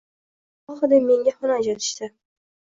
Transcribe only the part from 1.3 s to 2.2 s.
xona ajratishdi.